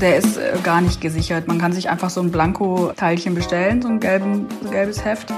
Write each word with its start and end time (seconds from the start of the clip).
Der 0.00 0.16
ist 0.16 0.36
äh, 0.36 0.56
gar 0.62 0.80
nicht 0.80 1.00
gesichert. 1.00 1.48
Man 1.48 1.58
kann 1.58 1.72
sich 1.72 1.88
einfach 1.88 2.10
so 2.10 2.20
ein 2.20 2.30
Blanko-Teilchen 2.30 3.34
bestellen, 3.34 3.82
so 3.82 3.88
ein 3.88 4.00
gelben, 4.00 4.46
gelbes 4.70 5.04
Heft 5.04 5.32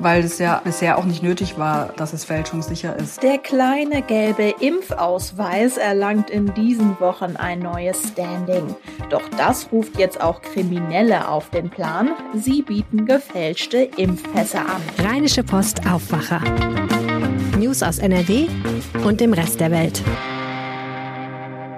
weil 0.00 0.24
es 0.24 0.38
ja 0.38 0.60
bisher 0.64 0.98
auch 0.98 1.04
nicht 1.04 1.22
nötig 1.22 1.58
war, 1.58 1.92
dass 1.96 2.12
es 2.12 2.24
fälschungssicher 2.24 2.96
ist. 2.96 3.22
Der 3.22 3.38
kleine 3.38 4.02
gelbe 4.02 4.54
Impfausweis 4.60 5.76
erlangt 5.76 6.30
in 6.30 6.54
diesen 6.54 6.98
Wochen 7.00 7.36
ein 7.36 7.60
neues 7.60 8.08
Standing. 8.08 8.74
Doch 9.10 9.28
das 9.36 9.70
ruft 9.72 9.98
jetzt 9.98 10.20
auch 10.20 10.40
Kriminelle 10.42 11.28
auf 11.28 11.50
den 11.50 11.70
Plan. 11.70 12.10
Sie 12.34 12.62
bieten 12.62 13.06
gefälschte 13.06 13.88
Impfpässe 13.96 14.60
an. 14.60 14.82
Rheinische 15.04 15.42
Post 15.42 15.86
Aufwacher. 15.90 16.40
News 17.58 17.82
aus 17.82 17.98
NRW 17.98 18.46
und 19.04 19.20
dem 19.20 19.32
Rest 19.32 19.60
der 19.60 19.70
Welt. 19.70 20.02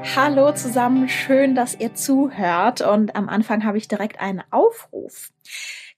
Hallo 0.03 0.53
zusammen, 0.53 1.09
schön, 1.09 1.55
dass 1.55 1.79
ihr 1.79 1.95
zuhört. 1.95 2.81
Und 2.81 3.17
am 3.17 3.29
Anfang 3.29 3.65
habe 3.65 3.79
ich 3.79 3.87
direkt 3.87 4.21
einen 4.21 4.43
Aufruf. 4.51 5.31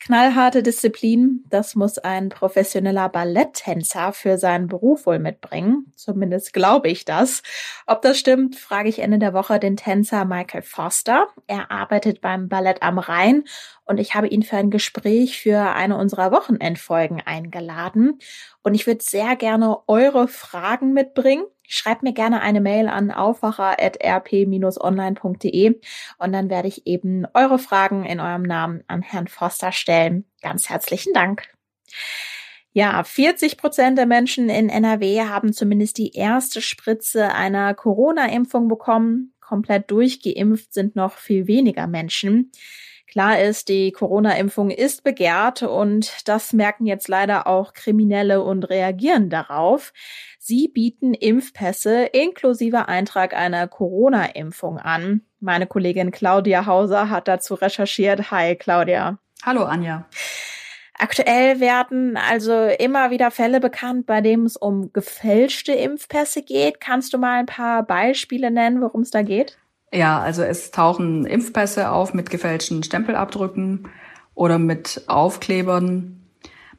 Knallharte 0.01 0.65
Disziplin, 0.65 1.45
das 1.49 1.77
muss 1.77 1.97
ein 1.99 2.29
professioneller 2.29 3.09
Balletttänzer 3.09 4.13
für 4.13 4.37
seinen 4.37 4.67
Beruf 4.67 5.07
wohl 5.07 5.21
mitbringen. 5.21 5.93
Zumindest 5.95 6.53
glaube 6.53 6.89
ich 6.89 7.05
das. 7.05 7.45
Ob 7.87 8.03
das 8.03 8.19
stimmt, 8.19 8.57
frage 8.57 8.89
ich 8.89 8.99
Ende 8.99 9.21
der 9.21 9.33
Woche 9.33 9.61
den 9.61 9.77
Tänzer 9.77 10.25
Michael 10.25 10.63
Foster. 10.63 11.29
Er 11.47 11.71
arbeitet 11.71 12.21
beim 12.21 12.49
Ballett 12.49 12.83
am 12.83 12.99
Rhein 12.99 13.45
und 13.85 13.99
ich 13.99 14.17
habe 14.17 14.27
ihn 14.27 14.43
für 14.43 14.57
ein 14.57 14.71
Gespräch 14.71 15.41
für 15.41 15.71
eine 15.73 15.97
unserer 15.97 16.33
Wochenendfolgen 16.33 17.23
eingeladen. 17.25 18.19
Und 18.65 18.75
ich 18.75 18.89
würde 18.89 19.05
sehr 19.05 19.37
gerne 19.37 19.79
eure 19.87 20.27
Fragen 20.27 20.93
mitbringen. 20.93 21.45
Schreibt 21.67 22.03
mir 22.03 22.13
gerne 22.13 22.43
eine 22.43 22.61
Mail 22.61 22.89
an 22.89 23.11
aufwacher.rp-online.de 23.11 25.81
und 26.19 26.33
dann 26.33 26.51
werde 26.51 26.69
ich 26.69 26.87
eben 26.87 27.25
eure 27.35 27.59
Fragen 27.59 28.05
in 28.05 28.21
eurem 28.21 28.43
Namen 28.43 28.85
an 28.89 29.01
Herrn 29.03 29.29
Foster 29.29 29.73
stellen. 29.73 30.27
Ganz 30.41 30.69
herzlichen 30.69 31.13
Dank. 31.13 31.49
Ja, 32.75 33.05
40 33.05 33.59
Prozent 33.59 33.99
der 33.99 34.07
Menschen 34.07 34.49
in 34.49 34.71
NRW 34.71 35.23
haben 35.23 35.53
zumindest 35.53 35.99
die 35.99 36.13
erste 36.13 36.63
Spritze 36.63 37.35
einer 37.35 37.75
Corona-Impfung 37.75 38.69
bekommen. 38.69 39.35
Komplett 39.41 39.91
durchgeimpft 39.91 40.73
sind 40.73 40.97
noch 40.97 41.19
viel 41.19 41.47
weniger 41.47 41.87
Menschen. 41.87 42.51
Klar 43.13 43.41
ist, 43.41 43.69
die 43.69 43.93
Corona-Impfung 43.93 44.71
ist 44.71 45.05
begehrt 45.05 45.63
und 45.63 46.27
das 46.27 46.55
merken 46.55 46.87
jetzt 46.87 47.09
leider 47.09 47.47
auch 47.47 47.75
Kriminelle 47.75 48.43
und 48.43 48.71
reagieren 48.71 49.29
darauf. 49.29 49.93
Sie 50.39 50.69
bieten 50.69 51.13
Impfpässe 51.13 52.05
inklusive 52.05 52.89
Eintrag 52.89 53.35
einer 53.35 53.69
Corona-Impfung 53.69 54.79
an. 54.79 55.21
Meine 55.41 55.67
Kollegin 55.67 56.11
Claudia 56.11 56.65
Hauser 56.65 57.11
hat 57.11 57.29
dazu 57.29 57.53
recherchiert. 57.53 58.31
Hi, 58.31 58.57
Claudia. 58.57 59.19
Hallo, 59.45 59.65
Anja. 59.65 60.07
Aktuell 60.99 61.61
werden 61.61 62.17
also 62.17 62.65
immer 62.79 63.11
wieder 63.11 63.31
Fälle 63.31 63.61
bekannt, 63.61 64.07
bei 64.07 64.23
denen 64.23 64.47
es 64.47 64.57
um 64.57 64.91
gefälschte 64.95 65.73
Impfpässe 65.75 66.43
geht. 66.43 66.81
Kannst 66.81 67.13
du 67.13 67.19
mal 67.19 67.41
ein 67.41 67.47
paar 67.47 67.83
Beispiele 67.83 68.51
nennen, 68.51 68.81
worum 68.81 69.03
es 69.03 69.11
da 69.11 69.21
geht? 69.21 69.59
Ja, 69.93 70.21
also 70.21 70.43
es 70.43 70.71
tauchen 70.71 71.27
Impfpässe 71.27 71.91
auf 71.91 72.15
mit 72.15 72.31
gefälschten 72.31 72.83
Stempelabdrücken 72.83 73.89
oder 74.35 74.59
mit 74.59 75.03
Aufklebern, 75.07 76.23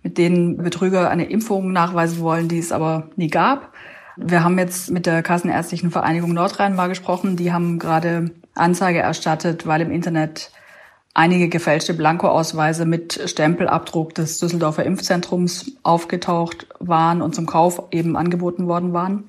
mit 0.01 0.17
denen 0.17 0.57
Betrüger 0.57 1.09
eine 1.11 1.29
Impfung 1.29 1.71
nachweisen 1.71 2.19
wollen, 2.21 2.47
die 2.47 2.57
es 2.57 2.71
aber 2.71 3.09
nie 3.15 3.29
gab. 3.29 3.71
Wir 4.17 4.43
haben 4.43 4.57
jetzt 4.57 4.89
mit 4.89 5.05
der 5.05 5.21
Kassenärztlichen 5.21 5.91
Vereinigung 5.91 6.33
Nordrhein 6.33 6.75
mal 6.75 6.87
gesprochen. 6.87 7.35
Die 7.35 7.53
haben 7.53 7.77
gerade 7.77 8.31
Anzeige 8.55 8.99
erstattet, 8.99 9.67
weil 9.67 9.81
im 9.81 9.91
Internet 9.91 10.51
einige 11.13 11.49
gefälschte 11.49 11.93
Blankoausweise 11.93 12.85
mit 12.85 13.19
Stempelabdruck 13.25 14.15
des 14.15 14.39
Düsseldorfer 14.39 14.85
Impfzentrums 14.85 15.73
aufgetaucht 15.83 16.67
waren 16.79 17.21
und 17.21 17.35
zum 17.35 17.45
Kauf 17.45 17.83
eben 17.91 18.17
angeboten 18.17 18.67
worden 18.67 18.93
waren. 18.93 19.25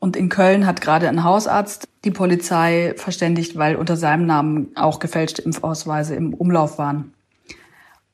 Und 0.00 0.16
in 0.16 0.28
Köln 0.28 0.66
hat 0.66 0.80
gerade 0.80 1.08
ein 1.08 1.24
Hausarzt 1.24 1.88
die 2.04 2.10
Polizei 2.10 2.94
verständigt, 2.96 3.56
weil 3.56 3.76
unter 3.76 3.96
seinem 3.96 4.26
Namen 4.26 4.68
auch 4.76 5.00
gefälschte 5.00 5.42
Impfausweise 5.42 6.14
im 6.14 6.34
Umlauf 6.34 6.78
waren. 6.78 7.12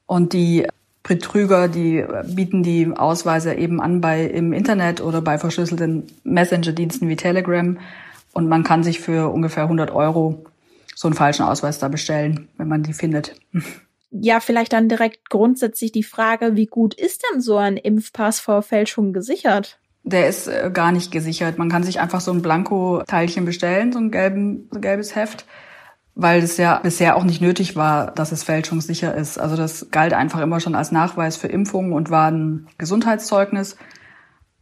Und 0.06 0.32
die 0.32 0.66
Betrüger, 1.02 1.68
die 1.68 2.04
bieten 2.26 2.62
die 2.62 2.90
Ausweise 2.96 3.54
eben 3.54 3.80
an 3.80 4.00
bei 4.00 4.24
im 4.24 4.54
Internet 4.54 5.02
oder 5.02 5.20
bei 5.20 5.36
verschlüsselten 5.36 6.06
Messenger-Diensten 6.24 7.08
wie 7.08 7.16
Telegram. 7.16 7.78
Und 8.32 8.48
man 8.48 8.64
kann 8.64 8.82
sich 8.82 9.00
für 9.00 9.28
ungefähr 9.28 9.64
100 9.64 9.90
Euro 9.90 10.46
so 10.94 11.08
einen 11.08 11.14
falschen 11.14 11.42
Ausweis 11.42 11.78
da 11.78 11.88
bestellen, 11.88 12.48
wenn 12.56 12.68
man 12.68 12.82
die 12.82 12.94
findet. 12.94 13.34
Ja, 14.16 14.38
vielleicht 14.38 14.72
dann 14.72 14.88
direkt 14.88 15.28
grundsätzlich 15.28 15.90
die 15.90 16.04
Frage, 16.04 16.54
wie 16.54 16.66
gut 16.66 16.94
ist 16.94 17.24
denn 17.32 17.40
so 17.40 17.56
ein 17.56 17.76
Impfpass 17.76 18.38
vor 18.38 18.62
Fälschung 18.62 19.12
gesichert? 19.12 19.80
Der 20.04 20.28
ist 20.28 20.46
äh, 20.46 20.70
gar 20.72 20.92
nicht 20.92 21.10
gesichert. 21.10 21.58
Man 21.58 21.70
kann 21.70 21.82
sich 21.82 22.00
einfach 22.00 22.20
so 22.20 22.30
ein 22.30 22.42
Blanko-Teilchen 22.42 23.44
bestellen, 23.44 23.92
so 23.92 23.98
ein, 23.98 24.10
gelben, 24.10 24.68
gelbes 24.70 25.16
Heft, 25.16 25.46
weil 26.14 26.42
es 26.42 26.56
ja 26.58 26.78
bisher 26.78 27.16
auch 27.16 27.24
nicht 27.24 27.40
nötig 27.40 27.74
war, 27.74 28.10
dass 28.12 28.30
es 28.30 28.44
fälschungssicher 28.44 29.14
ist. 29.14 29.38
Also 29.38 29.56
das 29.56 29.90
galt 29.90 30.12
einfach 30.12 30.40
immer 30.40 30.60
schon 30.60 30.74
als 30.74 30.92
Nachweis 30.92 31.36
für 31.36 31.48
Impfungen 31.48 31.92
und 31.92 32.10
war 32.10 32.30
ein 32.30 32.68
Gesundheitszeugnis. 32.78 33.76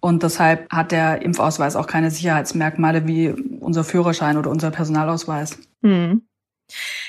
Und 0.00 0.22
deshalb 0.22 0.72
hat 0.72 0.90
der 0.90 1.22
Impfausweis 1.22 1.76
auch 1.76 1.86
keine 1.86 2.10
Sicherheitsmerkmale 2.10 3.06
wie 3.06 3.30
unser 3.60 3.84
Führerschein 3.84 4.36
oder 4.36 4.50
unser 4.50 4.70
Personalausweis. 4.70 5.58
Hm. 5.82 6.22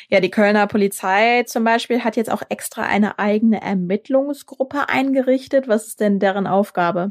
Ja, 0.09 0.19
die 0.19 0.29
Kölner 0.29 0.67
Polizei 0.67 1.43
zum 1.43 1.63
Beispiel 1.63 2.03
hat 2.03 2.15
jetzt 2.15 2.31
auch 2.31 2.43
extra 2.49 2.83
eine 2.83 3.17
eigene 3.17 3.61
Ermittlungsgruppe 3.61 4.89
eingerichtet. 4.89 5.67
Was 5.67 5.87
ist 5.87 6.01
denn 6.01 6.19
deren 6.19 6.45
Aufgabe? 6.45 7.09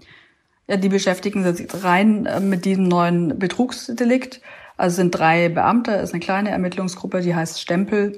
Ja, 0.69 0.77
die 0.77 0.89
beschäftigen 0.89 1.43
sich 1.55 1.69
rein 1.83 2.27
äh, 2.27 2.41
mit 2.41 2.65
diesem 2.65 2.85
neuen 2.85 3.39
Betrugsdelikt. 3.39 4.41
Also 4.77 4.97
sind 4.97 5.11
drei 5.11 5.49
Beamte, 5.49 5.93
ist 5.93 6.13
eine 6.13 6.21
kleine 6.21 6.51
Ermittlungsgruppe, 6.51 7.21
die 7.21 7.35
heißt 7.35 7.61
Stempel. 7.61 8.17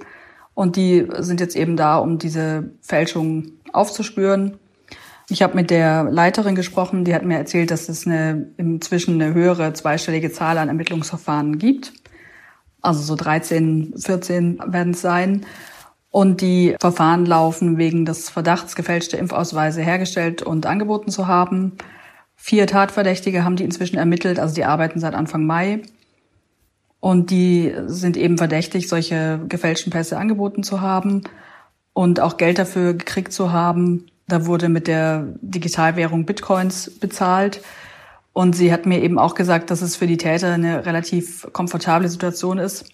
Und 0.54 0.76
die 0.76 1.08
sind 1.18 1.40
jetzt 1.40 1.56
eben 1.56 1.76
da, 1.76 1.98
um 1.98 2.18
diese 2.18 2.70
Fälschung 2.80 3.52
aufzuspüren. 3.72 4.58
Ich 5.28 5.42
habe 5.42 5.54
mit 5.56 5.70
der 5.70 6.04
Leiterin 6.04 6.54
gesprochen, 6.54 7.04
die 7.04 7.14
hat 7.14 7.24
mir 7.24 7.38
erzählt, 7.38 7.70
dass 7.70 7.88
es 7.88 8.06
eine, 8.06 8.52
inzwischen 8.56 9.20
eine 9.20 9.34
höhere 9.34 9.72
zweistellige 9.72 10.30
Zahl 10.30 10.58
an 10.58 10.68
Ermittlungsverfahren 10.68 11.58
gibt. 11.58 11.92
Also 12.82 13.00
so 13.00 13.16
13, 13.16 13.94
14 13.96 14.60
werden 14.66 14.92
es 14.92 15.00
sein. 15.00 15.46
Und 16.10 16.42
die 16.42 16.76
Verfahren 16.78 17.26
laufen 17.26 17.78
wegen 17.78 18.04
des 18.04 18.28
Verdachts, 18.28 18.76
gefälschte 18.76 19.16
Impfausweise 19.16 19.80
hergestellt 19.80 20.42
und 20.42 20.66
angeboten 20.66 21.10
zu 21.10 21.26
haben. 21.26 21.72
Vier 22.46 22.66
Tatverdächtige 22.66 23.42
haben 23.42 23.56
die 23.56 23.64
inzwischen 23.64 23.96
ermittelt, 23.96 24.38
also 24.38 24.54
die 24.54 24.66
arbeiten 24.66 25.00
seit 25.00 25.14
Anfang 25.14 25.46
Mai. 25.46 25.80
Und 27.00 27.30
die 27.30 27.74
sind 27.86 28.18
eben 28.18 28.36
verdächtig, 28.36 28.86
solche 28.86 29.40
gefälschten 29.48 29.90
Pässe 29.90 30.18
angeboten 30.18 30.62
zu 30.62 30.82
haben 30.82 31.22
und 31.94 32.20
auch 32.20 32.36
Geld 32.36 32.58
dafür 32.58 32.92
gekriegt 32.92 33.32
zu 33.32 33.50
haben. 33.50 34.08
Da 34.28 34.44
wurde 34.44 34.68
mit 34.68 34.88
der 34.88 35.26
Digitalwährung 35.40 36.26
Bitcoins 36.26 36.90
bezahlt. 37.00 37.62
Und 38.34 38.54
sie 38.54 38.70
hat 38.74 38.84
mir 38.84 39.00
eben 39.02 39.18
auch 39.18 39.36
gesagt, 39.36 39.70
dass 39.70 39.80
es 39.80 39.96
für 39.96 40.06
die 40.06 40.18
Täter 40.18 40.52
eine 40.52 40.84
relativ 40.84 41.48
komfortable 41.54 42.08
Situation 42.08 42.58
ist, 42.58 42.84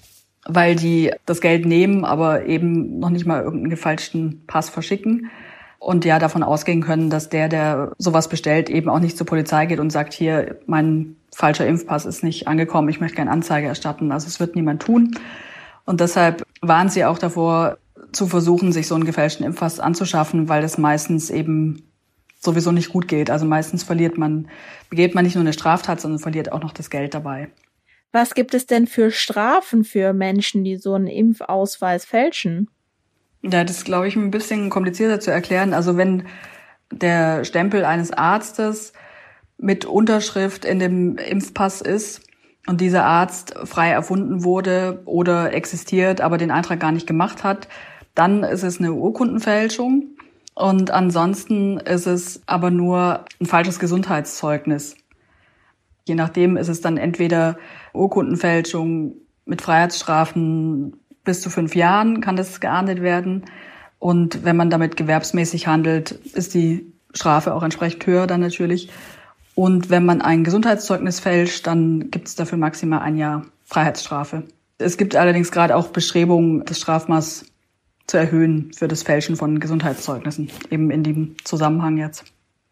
weil 0.47 0.77
die 0.77 1.11
das 1.27 1.41
Geld 1.41 1.67
nehmen, 1.67 2.05
aber 2.05 2.47
eben 2.47 3.01
noch 3.01 3.11
nicht 3.11 3.27
mal 3.27 3.43
irgendeinen 3.43 3.71
gefälschten 3.71 4.45
Pass 4.47 4.71
verschicken 4.71 5.29
und 5.81 6.05
ja 6.05 6.19
davon 6.19 6.43
ausgehen 6.43 6.83
können, 6.83 7.11
dass 7.11 7.31
der, 7.31 7.49
der 7.49 7.93
sowas 7.99 8.29
bestellt, 8.29 8.71
eben 8.71 8.89
auch 8.89 9.01
nicht 9.01 9.17
zur 9.17 9.27
Polizei 9.27 9.67
geht 9.67 9.81
und 9.81 9.91
sagt, 9.91 10.13
hier, 10.13 10.61
mein 10.67 11.17
falscher 11.35 11.67
Impfpass 11.67 12.05
ist 12.05 12.23
nicht 12.23 12.47
angekommen, 12.47 12.89
ich 12.91 13.01
möchte 13.01 13.17
gerne 13.17 13.31
Anzeige 13.31 13.67
erstatten. 13.67 14.13
Also 14.13 14.29
es 14.29 14.39
wird 14.39 14.55
niemand 14.55 14.83
tun. 14.83 15.17
Und 15.87 16.01
deshalb 16.01 16.45
waren 16.61 16.91
sie 16.91 17.05
auch 17.05 17.19
davor, 17.19 17.79
zu 18.13 18.27
versuchen, 18.27 18.73
sich 18.73 18.87
so 18.87 18.95
einen 18.95 19.05
gefälschten 19.05 19.47
Impfpass 19.47 19.81
anzuschaffen, 19.81 20.49
weil 20.49 20.65
es 20.65 20.79
meistens 20.79 21.31
eben 21.31 21.91
sowieso 22.39 22.73
nicht 22.73 22.91
gut 22.91 23.09
geht. 23.09 23.31
Also 23.31 23.47
meistens 23.47 23.83
verliert 23.83 24.19
man, 24.19 24.49
begeht 24.89 25.15
man 25.15 25.25
nicht 25.25 25.35
nur 25.35 25.43
eine 25.43 25.53
Straftat, 25.53 26.01
sondern 26.01 26.19
verliert 26.19 26.53
auch 26.53 26.61
noch 26.61 26.73
das 26.73 26.91
Geld 26.91 27.15
dabei. 27.15 27.51
Was 28.13 28.35
gibt 28.35 28.55
es 28.55 28.67
denn 28.67 28.87
für 28.87 29.11
Strafen 29.11 29.85
für 29.85 30.13
Menschen, 30.13 30.65
die 30.65 30.77
so 30.77 30.95
einen 30.95 31.07
Impfausweis 31.07 32.05
fälschen? 32.05 32.69
Ja, 33.43 33.65
das 33.65 33.79
ist, 33.79 33.85
glaube 33.85 34.07
ich, 34.07 34.17
ein 34.17 34.31
bisschen 34.31 34.71
komplizierter 34.71 35.21
zu 35.21 35.31
erklären. 35.31 35.73
Also 35.73 35.97
wenn 35.97 36.25
der 36.93 37.45
Stempel 37.45 37.85
eines 37.85 38.13
Arztes 38.13 38.93
mit 39.57 39.85
Unterschrift 39.85 40.65
in 40.65 40.79
dem 40.79 41.17
Impfpass 41.17 41.81
ist 41.81 42.23
und 42.67 42.81
dieser 42.81 43.05
Arzt 43.05 43.55
frei 43.65 43.91
erfunden 43.91 44.45
wurde 44.45 45.03
oder 45.07 45.55
existiert, 45.55 46.21
aber 46.21 46.39
den 46.39 46.51
Eintrag 46.51 46.81
gar 46.81 46.93
nicht 46.93 47.07
gemacht 47.07 47.45
hat, 47.45 47.69
dann 48.15 48.43
ist 48.43 48.63
es 48.63 48.79
eine 48.79 48.93
Urkundenfälschung. 48.93 50.17
Und 50.55 50.91
ansonsten 50.91 51.79
ist 51.79 52.07
es 52.07 52.43
aber 52.47 52.71
nur 52.71 53.25
ein 53.41 53.47
falsches 53.47 53.79
Gesundheitszeugnis. 53.79 54.97
Je 56.07 56.15
nachdem 56.15 56.57
ist 56.57 56.69
es 56.69 56.81
dann 56.81 56.99
entweder 56.99 57.57
Urkundenfälschung 57.95 59.15
mit 59.47 59.63
Freiheitsstrafen 59.63 61.00
bis 61.31 61.43
zu 61.43 61.49
fünf 61.49 61.77
Jahren 61.77 62.21
kann 62.21 62.35
das 62.35 62.59
geahndet 62.59 63.03
werden. 63.03 63.45
Und 64.01 64.45
wenn 64.45 64.57
man 64.57 64.69
damit 64.69 64.97
gewerbsmäßig 64.97 65.69
handelt, 65.69 66.11
ist 66.11 66.55
die 66.55 66.93
Strafe 67.15 67.55
auch 67.55 67.63
entsprechend 67.63 68.05
höher 68.05 68.27
dann 68.27 68.41
natürlich. 68.41 68.91
Und 69.55 69.91
wenn 69.91 70.05
man 70.05 70.23
ein 70.23 70.43
Gesundheitszeugnis 70.43 71.21
fälscht, 71.21 71.69
dann 71.69 72.11
gibt 72.11 72.27
es 72.27 72.35
dafür 72.35 72.59
maximal 72.59 72.99
ein 72.99 73.17
Jahr 73.17 73.47
Freiheitsstrafe. 73.65 74.43
Es 74.79 74.97
gibt 74.97 75.15
allerdings 75.15 75.53
gerade 75.53 75.77
auch 75.77 75.91
Bestrebungen, 75.91 76.65
das 76.65 76.81
Strafmaß 76.81 77.45
zu 78.09 78.17
erhöhen 78.17 78.73
für 78.77 78.89
das 78.89 79.05
Fälschen 79.05 79.37
von 79.37 79.61
Gesundheitszeugnissen, 79.61 80.51
eben 80.69 80.91
in 80.91 81.05
dem 81.05 81.37
Zusammenhang 81.45 81.97
jetzt. 81.97 82.25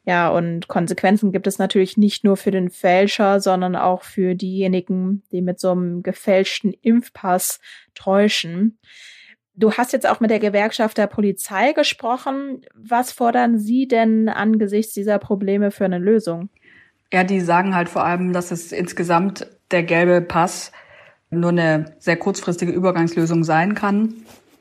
Ja, 0.08 0.30
und 0.30 0.68
Konsequenzen 0.68 1.32
gibt 1.32 1.46
es 1.46 1.58
natürlich 1.58 1.98
nicht 1.98 2.24
nur 2.24 2.38
für 2.38 2.50
den 2.50 2.70
Fälscher, 2.70 3.40
sondern 3.40 3.76
auch 3.76 4.04
für 4.04 4.34
diejenigen, 4.34 5.22
die 5.32 5.42
mit 5.42 5.60
so 5.60 5.72
einem 5.72 6.02
gefälschten 6.02 6.72
Impfpass 6.80 7.60
täuschen. 7.94 8.78
Du 9.54 9.74
hast 9.74 9.92
jetzt 9.92 10.08
auch 10.08 10.20
mit 10.20 10.30
der 10.30 10.38
Gewerkschaft 10.38 10.96
der 10.96 11.08
Polizei 11.08 11.74
gesprochen. 11.74 12.62
Was 12.74 13.12
fordern 13.12 13.58
Sie 13.58 13.86
denn 13.86 14.30
angesichts 14.30 14.94
dieser 14.94 15.18
Probleme 15.18 15.70
für 15.70 15.84
eine 15.84 15.98
Lösung? 15.98 16.48
Ja, 17.12 17.22
die 17.22 17.42
sagen 17.42 17.74
halt 17.74 17.90
vor 17.90 18.02
allem, 18.02 18.32
dass 18.32 18.50
es 18.50 18.72
insgesamt 18.72 19.46
der 19.70 19.82
gelbe 19.82 20.22
Pass 20.22 20.72
nur 21.28 21.50
eine 21.50 21.96
sehr 21.98 22.16
kurzfristige 22.16 22.72
Übergangslösung 22.72 23.44
sein 23.44 23.74
kann, 23.74 24.14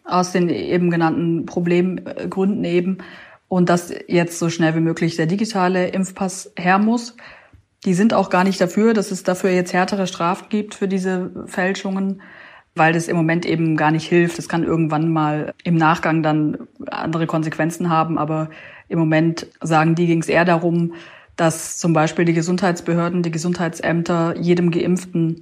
aus 0.03 0.33
den 0.33 0.49
eben 0.49 0.91
genannten 0.91 1.45
Problemgründen 1.45 2.65
eben 2.65 2.97
und 3.49 3.69
dass 3.69 3.93
jetzt 4.07 4.39
so 4.39 4.49
schnell 4.49 4.75
wie 4.75 4.81
möglich 4.81 5.15
der 5.15 5.25
digitale 5.25 5.87
Impfpass 5.89 6.51
her 6.57 6.79
muss. 6.79 7.15
Die 7.85 7.93
sind 7.93 8.13
auch 8.13 8.29
gar 8.29 8.43
nicht 8.43 8.59
dafür, 8.59 8.93
dass 8.93 9.11
es 9.11 9.23
dafür 9.23 9.51
jetzt 9.51 9.73
härtere 9.73 10.07
Strafen 10.07 10.47
gibt 10.49 10.75
für 10.75 10.87
diese 10.87 11.31
Fälschungen, 11.45 12.21
weil 12.75 12.93
das 12.93 13.07
im 13.07 13.15
Moment 13.15 13.45
eben 13.45 13.77
gar 13.77 13.91
nicht 13.91 14.07
hilft. 14.07 14.39
Es 14.39 14.49
kann 14.49 14.63
irgendwann 14.63 15.11
mal 15.11 15.53
im 15.63 15.75
Nachgang 15.75 16.23
dann 16.23 16.67
andere 16.87 17.27
Konsequenzen 17.27 17.89
haben, 17.89 18.17
aber 18.17 18.49
im 18.89 18.99
Moment 18.99 19.47
sagen 19.61 19.95
die, 19.95 20.07
ging 20.07 20.21
es 20.21 20.29
eher 20.29 20.45
darum, 20.45 20.93
dass 21.35 21.77
zum 21.77 21.93
Beispiel 21.93 22.25
die 22.25 22.33
Gesundheitsbehörden, 22.33 23.21
die 23.21 23.31
Gesundheitsämter 23.31 24.35
jedem 24.37 24.71
Geimpften 24.71 25.41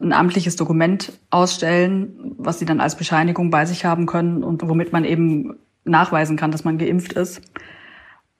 ein 0.00 0.12
amtliches 0.12 0.56
Dokument 0.56 1.12
ausstellen, 1.30 2.34
was 2.36 2.58
sie 2.58 2.64
dann 2.64 2.80
als 2.80 2.96
Bescheinigung 2.96 3.50
bei 3.50 3.64
sich 3.64 3.84
haben 3.84 4.06
können 4.06 4.42
und 4.44 4.68
womit 4.68 4.92
man 4.92 5.04
eben 5.04 5.54
nachweisen 5.84 6.36
kann, 6.36 6.50
dass 6.50 6.64
man 6.64 6.78
geimpft 6.78 7.12
ist. 7.14 7.42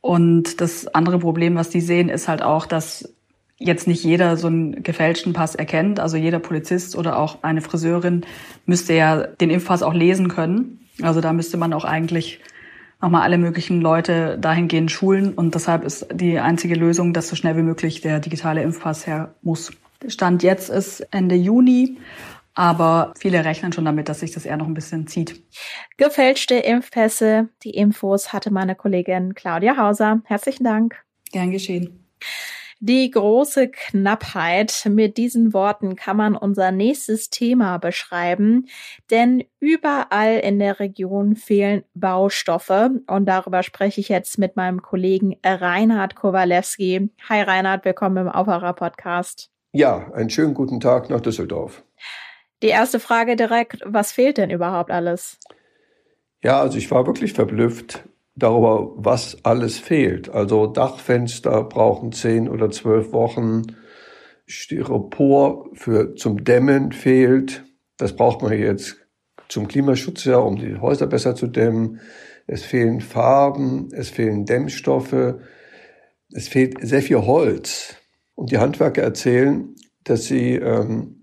Und 0.00 0.60
das 0.60 0.88
andere 0.88 1.18
Problem, 1.20 1.54
was 1.54 1.70
die 1.70 1.80
sehen, 1.80 2.08
ist 2.08 2.28
halt 2.28 2.42
auch, 2.42 2.66
dass 2.66 3.14
jetzt 3.58 3.86
nicht 3.86 4.02
jeder 4.04 4.36
so 4.36 4.48
einen 4.48 4.82
gefälschten 4.82 5.32
Pass 5.32 5.54
erkennt. 5.54 6.00
Also 6.00 6.16
jeder 6.16 6.40
Polizist 6.40 6.96
oder 6.96 7.18
auch 7.18 7.42
eine 7.42 7.60
Friseurin 7.60 8.22
müsste 8.66 8.94
ja 8.94 9.18
den 9.26 9.50
Impfpass 9.50 9.82
auch 9.82 9.94
lesen 9.94 10.28
können. 10.28 10.80
Also 11.00 11.20
da 11.20 11.32
müsste 11.32 11.56
man 11.56 11.72
auch 11.72 11.84
eigentlich 11.84 12.40
nochmal 13.00 13.22
alle 13.22 13.38
möglichen 13.38 13.80
Leute 13.80 14.38
dahingehend 14.40 14.90
schulen. 14.90 15.32
Und 15.32 15.54
deshalb 15.54 15.84
ist 15.84 16.06
die 16.12 16.38
einzige 16.38 16.74
Lösung, 16.74 17.12
dass 17.12 17.28
so 17.28 17.36
schnell 17.36 17.56
wie 17.56 17.62
möglich 17.62 18.00
der 18.00 18.20
digitale 18.20 18.62
Impfpass 18.62 19.06
her 19.06 19.34
muss. 19.42 19.72
Stand 20.08 20.42
jetzt 20.42 20.68
ist 20.68 21.00
Ende 21.12 21.36
Juni. 21.36 21.98
Aber 22.54 23.14
viele 23.18 23.44
rechnen 23.44 23.72
schon 23.72 23.84
damit, 23.84 24.08
dass 24.08 24.20
sich 24.20 24.32
das 24.32 24.44
eher 24.44 24.56
noch 24.56 24.66
ein 24.66 24.74
bisschen 24.74 25.06
zieht. 25.06 25.42
Gefälschte 25.96 26.56
Impfpässe. 26.56 27.48
Die 27.62 27.70
Infos 27.70 28.32
hatte 28.32 28.52
meine 28.52 28.74
Kollegin 28.74 29.34
Claudia 29.34 29.76
Hauser. 29.76 30.20
Herzlichen 30.24 30.64
Dank. 30.64 31.02
Gern 31.32 31.50
geschehen. 31.50 32.06
Die 32.84 33.12
große 33.12 33.68
Knappheit. 33.68 34.88
Mit 34.90 35.16
diesen 35.16 35.54
Worten 35.54 35.94
kann 35.94 36.16
man 36.16 36.36
unser 36.36 36.72
nächstes 36.72 37.30
Thema 37.30 37.78
beschreiben, 37.78 38.66
denn 39.08 39.44
überall 39.60 40.38
in 40.38 40.58
der 40.58 40.80
Region 40.80 41.36
fehlen 41.36 41.84
Baustoffe 41.94 42.90
und 43.06 43.26
darüber 43.26 43.62
spreche 43.62 44.00
ich 44.00 44.08
jetzt 44.08 44.36
mit 44.36 44.56
meinem 44.56 44.82
Kollegen 44.82 45.36
Reinhard 45.44 46.16
Kowalewski. 46.16 47.08
Hi 47.28 47.42
Reinhard, 47.42 47.84
willkommen 47.84 48.16
im 48.16 48.28
Aufwacher 48.28 48.72
Podcast. 48.72 49.52
Ja, 49.70 50.12
einen 50.12 50.28
schönen 50.28 50.52
guten 50.52 50.80
Tag 50.80 51.08
nach 51.08 51.20
Düsseldorf. 51.20 51.84
Die 52.62 52.68
erste 52.68 53.00
Frage 53.00 53.34
direkt, 53.36 53.80
was 53.84 54.12
fehlt 54.12 54.38
denn 54.38 54.50
überhaupt 54.50 54.90
alles? 54.90 55.38
Ja, 56.42 56.60
also 56.60 56.78
ich 56.78 56.90
war 56.90 57.06
wirklich 57.06 57.32
verblüfft 57.32 58.04
darüber, 58.36 58.92
was 58.96 59.44
alles 59.44 59.78
fehlt. 59.78 60.28
Also 60.28 60.66
Dachfenster 60.66 61.64
brauchen 61.64 62.12
zehn 62.12 62.48
oder 62.48 62.70
zwölf 62.70 63.12
Wochen. 63.12 63.62
Styropor 64.46 65.70
für 65.74 66.14
zum 66.14 66.44
Dämmen 66.44 66.92
fehlt. 66.92 67.64
Das 67.96 68.14
braucht 68.14 68.42
man 68.42 68.52
jetzt 68.58 68.96
zum 69.48 69.68
Klimaschutz 69.68 70.24
ja, 70.24 70.38
um 70.38 70.56
die 70.56 70.76
Häuser 70.76 71.06
besser 71.06 71.34
zu 71.34 71.46
dämmen. 71.46 72.00
Es 72.46 72.64
fehlen 72.64 73.00
Farben, 73.00 73.88
es 73.92 74.10
fehlen 74.10 74.44
Dämmstoffe, 74.44 75.34
es 76.32 76.48
fehlt 76.48 76.76
sehr 76.80 77.02
viel 77.02 77.18
Holz. 77.18 77.96
Und 78.34 78.50
die 78.50 78.58
Handwerker 78.58 79.02
erzählen, 79.02 79.74
dass 80.04 80.24
sie 80.24 80.56
ähm, 80.56 81.21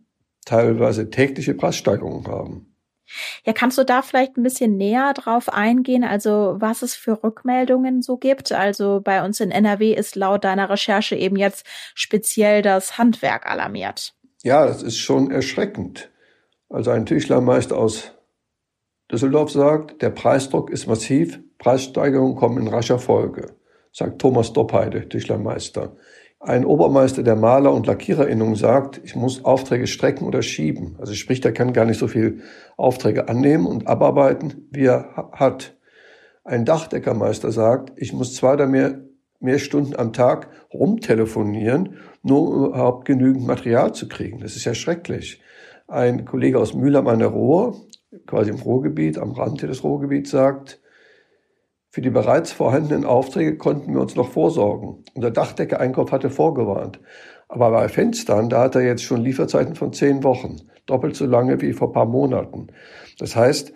teilweise 0.50 1.10
tägliche 1.10 1.54
Preissteigerungen 1.54 2.28
haben. 2.28 2.66
Ja, 3.44 3.54
kannst 3.54 3.78
du 3.78 3.84
da 3.84 4.01
vielleicht 4.01 4.38
ein 4.38 4.44
bisschen 4.44 4.78
näher 4.78 5.13
drauf 5.13 5.50
eingehen, 5.51 6.04
also 6.04 6.56
was 6.60 6.84
es 6.84 6.94
für 6.94 7.24
Rückmeldungen 7.24 8.01
so 8.01 8.18
gibt? 8.18 8.51
Also 8.51 9.01
bei 9.04 9.24
uns 9.25 9.40
in 9.40 9.51
NRW 9.51 9.94
ist 9.94 10.16
laut 10.16 10.44
deiner 10.44 10.69
Recherche 10.69 11.16
eben 11.16 11.36
jetzt 11.36 11.66
speziell 11.96 12.62
das 12.62 12.98
Handwerk 12.98 13.48
alarmiert. 13.48 14.13
Ja, 14.44 14.66
das 14.66 14.84
ist 14.84 14.98
schon 14.98 15.31
erschreckend. 15.31 16.12
Also 16.69 16.92
ein 16.92 17.06
Tischlermeister 17.06 17.78
aus 17.78 18.12
Düsseldorf 19.12 19.51
sagt, 19.51 20.04
der 20.04 20.12
Preisdruck 20.12 20.69
ist 20.69 20.86
massiv, 20.86 21.40
Preissteigerungen 21.57 22.36
kommen 22.36 22.57
in 22.60 22.68
rascher 22.68 23.00
Folge, 23.00 23.56
sagt 23.92 24.22
Thomas 24.22 24.54
Doppheide, 24.54 25.10
Tischlermeister. 25.10 25.98
Ein 26.41 26.63
Obermeister 26.63 27.21
der 27.21 27.36
Maler- 27.36 27.74
und 27.74 27.86
Lackiererinnung 27.86 28.56
sagt, 28.56 29.01
ich 29.03 29.13
muss 29.13 29.44
Aufträge 29.44 29.88
strecken 29.88 30.25
oder 30.25 30.41
schieben. 30.41 30.95
Also 30.97 31.13
sprich, 31.13 31.44
er 31.44 31.51
kann 31.51 31.74
gar 31.74 31.83
nicht 31.83 32.00
so 32.00 32.07
viel 32.07 32.39
Aufträge 32.77 33.27
annehmen 33.27 33.65
und 33.65 33.88
abarbeiten, 33.88 34.68
wie 34.71 34.86
er 34.86 35.30
hat. 35.33 35.75
Ein 36.45 36.63
Dachdeckermeister 36.63 37.51
sagt, 37.51 37.91
ich 37.97 38.13
muss 38.13 38.36
zwei 38.36 38.53
oder 38.53 38.68
mehr, 38.68 39.01
mehr 39.41 39.59
Stunden 39.59 39.97
am 39.97 40.13
Tag 40.13 40.47
rumtelefonieren, 40.74 41.97
nur 42.24 42.41
um 42.41 42.65
überhaupt 42.68 43.06
genügend 43.06 43.45
Material 43.45 43.94
zu 43.94 44.07
kriegen. 44.07 44.39
Das 44.39 44.56
ist 44.56 44.63
ja 44.63 44.74
schrecklich. 44.74 45.41
Ein 45.88 46.24
Kollege 46.24 46.57
aus 46.57 46.74
Mühlheim 46.74 47.07
an 47.07 47.19
der 47.19 47.27
Ruhr, 47.27 47.75
quasi 48.27 48.50
im 48.50 48.60
Ruhrgebiet, 48.60 49.17
am 49.17 49.31
Rand 49.31 49.62
des 49.62 49.84
Ruhrgebiets, 49.84 50.31
sagt, 50.31 50.79
für 51.91 52.01
die 52.01 52.12
bereits 52.12 52.51
vorhandenen 52.51 53.05
Aufträge 53.05 53.58
konnten 53.58 53.93
wir 53.93 54.01
uns 54.01 54.15
noch 54.15 54.31
vorsorgen. 54.31 55.03
Unser 55.15 55.31
Dachdecke-Einkauf 55.31 56.12
hatte 56.12 56.29
vorgewarnt. 56.29 57.00
Aber 57.48 57.72
bei 57.72 57.89
Fenstern, 57.89 58.50
da 58.50 58.62
hat 58.62 58.75
er 58.75 58.84
jetzt 58.84 59.03
schon 59.03 59.22
Lieferzeiten 59.22 59.75
von 59.75 59.91
zehn 59.91 60.24
Wochen. 60.24 60.58
Doppelt 60.86 61.15
so 61.15 61.25
lange 61.25 61.62
wie 61.62 61.74
vor 61.74 61.89
ein 61.89 61.93
paar 61.93 62.05
Monaten. 62.05 62.67
Das 63.17 63.36
heißt, 63.36 63.74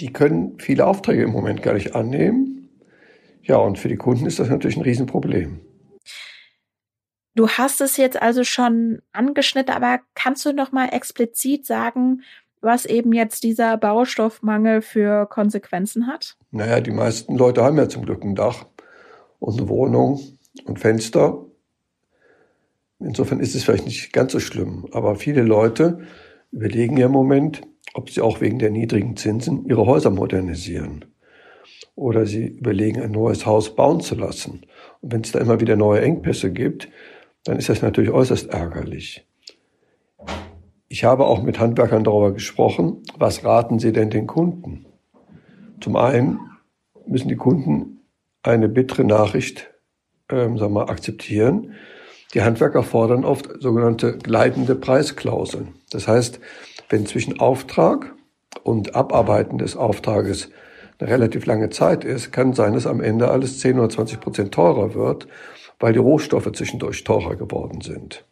die 0.00 0.12
können 0.12 0.58
viele 0.58 0.86
Aufträge 0.86 1.24
im 1.24 1.32
Moment 1.32 1.62
gar 1.62 1.74
nicht 1.74 1.96
annehmen. 1.96 2.68
Ja, 3.42 3.56
und 3.56 3.78
für 3.78 3.88
die 3.88 3.96
Kunden 3.96 4.26
ist 4.26 4.38
das 4.38 4.48
natürlich 4.48 4.76
ein 4.76 4.82
Riesenproblem. 4.82 5.60
Du 7.36 7.48
hast 7.48 7.80
es 7.80 7.96
jetzt 7.96 8.22
also 8.22 8.44
schon 8.44 9.02
angeschnitten, 9.12 9.74
aber 9.74 9.98
kannst 10.14 10.46
du 10.46 10.52
noch 10.52 10.70
mal 10.70 10.90
explizit 10.90 11.66
sagen, 11.66 12.22
was 12.64 12.86
eben 12.86 13.12
jetzt 13.12 13.44
dieser 13.44 13.76
Baustoffmangel 13.76 14.82
für 14.82 15.26
Konsequenzen 15.26 16.06
hat? 16.06 16.36
Naja, 16.50 16.80
die 16.80 16.90
meisten 16.90 17.36
Leute 17.36 17.62
haben 17.62 17.76
ja 17.76 17.88
zum 17.88 18.04
Glück 18.04 18.24
ein 18.24 18.34
Dach 18.34 18.66
und 19.38 19.58
eine 19.58 19.68
Wohnung 19.68 20.20
und 20.64 20.78
Fenster. 20.78 21.44
Insofern 22.98 23.40
ist 23.40 23.54
es 23.54 23.64
vielleicht 23.64 23.86
nicht 23.86 24.12
ganz 24.12 24.32
so 24.32 24.40
schlimm. 24.40 24.86
Aber 24.92 25.16
viele 25.16 25.42
Leute 25.42 25.98
überlegen 26.52 26.96
ja 26.96 27.06
im 27.06 27.12
Moment, 27.12 27.62
ob 27.92 28.10
sie 28.10 28.20
auch 28.20 28.40
wegen 28.40 28.58
der 28.58 28.70
niedrigen 28.70 29.16
Zinsen 29.16 29.66
ihre 29.66 29.86
Häuser 29.86 30.10
modernisieren. 30.10 31.04
Oder 31.96 32.26
sie 32.26 32.46
überlegen, 32.46 33.02
ein 33.02 33.12
neues 33.12 33.46
Haus 33.46 33.76
bauen 33.76 34.00
zu 34.00 34.14
lassen. 34.14 34.62
Und 35.00 35.12
wenn 35.12 35.20
es 35.20 35.32
da 35.32 35.38
immer 35.38 35.60
wieder 35.60 35.76
neue 35.76 36.00
Engpässe 36.00 36.52
gibt, 36.52 36.88
dann 37.44 37.58
ist 37.58 37.68
das 37.68 37.82
natürlich 37.82 38.10
äußerst 38.10 38.48
ärgerlich. 38.50 39.26
Ich 40.94 41.02
habe 41.02 41.26
auch 41.26 41.42
mit 41.42 41.58
Handwerkern 41.58 42.04
darüber 42.04 42.30
gesprochen, 42.30 43.02
was 43.18 43.44
raten 43.44 43.80
sie 43.80 43.92
denn 43.92 44.10
den 44.10 44.28
Kunden? 44.28 44.86
Zum 45.80 45.96
einen 45.96 46.38
müssen 47.04 47.26
die 47.26 47.34
Kunden 47.34 48.04
eine 48.44 48.68
bittere 48.68 49.02
Nachricht 49.02 49.74
ähm, 50.30 50.56
sagen 50.56 50.72
wir, 50.72 50.88
akzeptieren. 50.90 51.72
Die 52.32 52.42
Handwerker 52.42 52.84
fordern 52.84 53.24
oft 53.24 53.60
sogenannte 53.60 54.18
gleitende 54.18 54.76
Preisklauseln. 54.76 55.74
Das 55.90 56.06
heißt, 56.06 56.38
wenn 56.90 57.06
zwischen 57.06 57.40
Auftrag 57.40 58.14
und 58.62 58.94
Abarbeiten 58.94 59.58
des 59.58 59.76
Auftrages 59.76 60.50
eine 61.00 61.10
relativ 61.10 61.44
lange 61.44 61.70
Zeit 61.70 62.04
ist, 62.04 62.30
kann 62.30 62.52
sein, 62.52 62.74
dass 62.74 62.86
am 62.86 63.00
Ende 63.00 63.32
alles 63.32 63.58
10 63.58 63.80
oder 63.80 63.90
20 63.90 64.20
Prozent 64.20 64.54
teurer 64.54 64.94
wird, 64.94 65.26
weil 65.80 65.92
die 65.92 65.98
Rohstoffe 65.98 66.52
zwischendurch 66.52 67.02
teurer 67.02 67.34
geworden 67.34 67.80
sind 67.80 68.24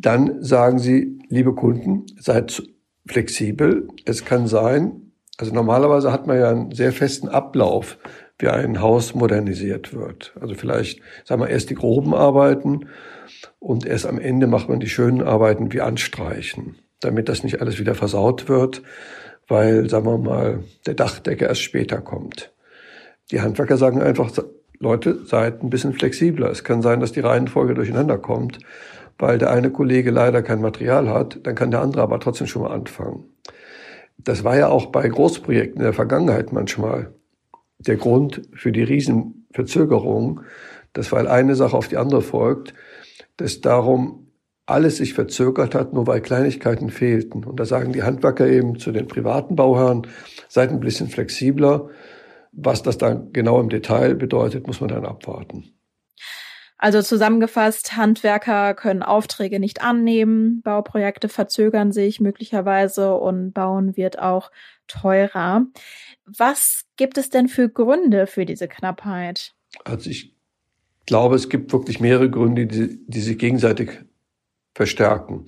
dann 0.00 0.42
sagen 0.42 0.78
sie, 0.78 1.18
liebe 1.28 1.54
Kunden, 1.54 2.06
seid 2.18 2.62
flexibel. 3.06 3.88
Es 4.04 4.24
kann 4.24 4.46
sein, 4.46 5.12
also 5.38 5.52
normalerweise 5.52 6.12
hat 6.12 6.26
man 6.26 6.38
ja 6.38 6.50
einen 6.50 6.72
sehr 6.72 6.92
festen 6.92 7.28
Ablauf, 7.28 7.98
wie 8.38 8.48
ein 8.48 8.80
Haus 8.80 9.14
modernisiert 9.14 9.92
wird. 9.94 10.32
Also 10.40 10.54
vielleicht, 10.54 11.00
sagen 11.24 11.40
wir, 11.40 11.48
erst 11.48 11.70
die 11.70 11.74
groben 11.74 12.14
Arbeiten 12.14 12.86
und 13.58 13.84
erst 13.86 14.06
am 14.06 14.20
Ende 14.20 14.46
macht 14.46 14.68
man 14.68 14.78
die 14.78 14.88
schönen 14.88 15.22
Arbeiten 15.22 15.72
wie 15.72 15.80
Anstreichen, 15.80 16.76
damit 17.00 17.28
das 17.28 17.42
nicht 17.42 17.60
alles 17.60 17.80
wieder 17.80 17.96
versaut 17.96 18.48
wird, 18.48 18.82
weil, 19.48 19.88
sagen 19.90 20.06
wir 20.06 20.18
mal, 20.18 20.64
der 20.86 20.94
Dachdecker 20.94 21.48
erst 21.48 21.62
später 21.62 22.00
kommt. 22.00 22.52
Die 23.32 23.40
Handwerker 23.40 23.76
sagen 23.76 24.00
einfach, 24.00 24.30
Leute, 24.78 25.24
seid 25.24 25.62
ein 25.62 25.70
bisschen 25.70 25.92
flexibler. 25.92 26.50
Es 26.50 26.62
kann 26.62 26.82
sein, 26.82 27.00
dass 27.00 27.10
die 27.10 27.20
Reihenfolge 27.20 27.74
durcheinander 27.74 28.18
kommt, 28.18 28.60
weil 29.18 29.38
der 29.38 29.50
eine 29.50 29.70
Kollege 29.70 30.10
leider 30.10 30.42
kein 30.42 30.60
Material 30.60 31.08
hat, 31.08 31.40
dann 31.42 31.54
kann 31.54 31.70
der 31.70 31.80
andere 31.80 32.02
aber 32.02 32.20
trotzdem 32.20 32.46
schon 32.46 32.62
mal 32.62 32.72
anfangen. 32.72 33.24
Das 34.18 34.44
war 34.44 34.56
ja 34.56 34.68
auch 34.68 34.86
bei 34.86 35.08
Großprojekten 35.08 35.80
in 35.80 35.84
der 35.84 35.92
Vergangenheit 35.92 36.52
manchmal 36.52 37.12
der 37.78 37.96
Grund 37.96 38.42
für 38.54 38.72
die 38.72 38.82
Riesenverzögerung, 38.82 40.40
dass 40.92 41.12
weil 41.12 41.28
eine 41.28 41.54
Sache 41.54 41.76
auf 41.76 41.88
die 41.88 41.96
andere 41.96 42.22
folgt, 42.22 42.74
dass 43.36 43.60
darum 43.60 44.26
alles 44.66 44.98
sich 44.98 45.14
verzögert 45.14 45.74
hat, 45.74 45.94
nur 45.94 46.06
weil 46.06 46.20
Kleinigkeiten 46.20 46.90
fehlten. 46.90 47.44
Und 47.44 47.58
da 47.58 47.64
sagen 47.64 47.92
die 47.92 48.02
Handwerker 48.02 48.46
eben 48.46 48.78
zu 48.78 48.92
den 48.92 49.06
privaten 49.06 49.56
Bauherren, 49.56 50.06
seid 50.48 50.70
ein 50.70 50.80
bisschen 50.80 51.08
flexibler. 51.08 51.88
Was 52.52 52.82
das 52.82 52.98
dann 52.98 53.32
genau 53.32 53.60
im 53.60 53.70
Detail 53.70 54.14
bedeutet, 54.14 54.66
muss 54.66 54.80
man 54.80 54.88
dann 54.88 55.06
abwarten. 55.06 55.77
Also 56.78 57.02
zusammengefasst, 57.02 57.96
Handwerker 57.96 58.72
können 58.74 59.02
Aufträge 59.02 59.58
nicht 59.58 59.82
annehmen, 59.82 60.62
Bauprojekte 60.62 61.28
verzögern 61.28 61.90
sich 61.90 62.20
möglicherweise 62.20 63.14
und 63.14 63.52
Bauen 63.52 63.96
wird 63.96 64.20
auch 64.20 64.52
teurer. 64.86 65.66
Was 66.24 66.84
gibt 66.96 67.18
es 67.18 67.30
denn 67.30 67.48
für 67.48 67.68
Gründe 67.68 68.28
für 68.28 68.46
diese 68.46 68.68
Knappheit? 68.68 69.54
Also 69.84 70.08
ich 70.08 70.36
glaube, 71.04 71.34
es 71.34 71.48
gibt 71.48 71.72
wirklich 71.72 71.98
mehrere 71.98 72.30
Gründe, 72.30 72.66
die, 72.66 73.04
die 73.06 73.20
sich 73.20 73.38
gegenseitig 73.38 74.04
verstärken. 74.72 75.46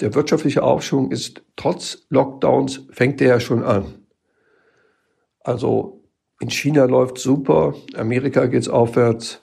Der 0.00 0.14
wirtschaftliche 0.14 0.62
Aufschwung 0.62 1.10
ist 1.10 1.42
trotz 1.56 2.06
Lockdowns 2.08 2.86
fängt 2.90 3.20
der 3.20 3.28
ja 3.28 3.40
schon 3.40 3.62
an. 3.62 4.06
Also 5.40 6.02
in 6.40 6.50
China 6.50 6.84
läuft 6.86 7.18
super, 7.18 7.74
Amerika 7.94 8.46
geht's 8.46 8.68
aufwärts, 8.68 9.42